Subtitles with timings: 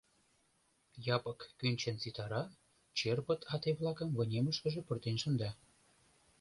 [1.15, 2.43] Япык кӱнчен ситара,
[2.97, 5.49] черпыт ате-влакым вынемышкыже пуртен шында.